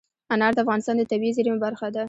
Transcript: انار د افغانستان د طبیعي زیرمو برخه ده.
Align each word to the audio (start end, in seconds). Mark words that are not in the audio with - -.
انار 0.33 0.51
د 0.55 0.59
افغانستان 0.63 0.95
د 0.97 1.03
طبیعي 1.11 1.35
زیرمو 1.37 1.63
برخه 1.65 1.87
ده. 1.95 1.99